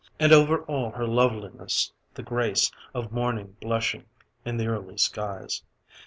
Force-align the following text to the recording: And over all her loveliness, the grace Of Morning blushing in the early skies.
And 0.19 0.33
over 0.33 0.63
all 0.63 0.89
her 0.89 1.05
loveliness, 1.05 1.93
the 2.15 2.23
grace 2.23 2.71
Of 2.91 3.11
Morning 3.11 3.55
blushing 3.61 4.05
in 4.43 4.57
the 4.57 4.65
early 4.65 4.97
skies. 4.97 5.61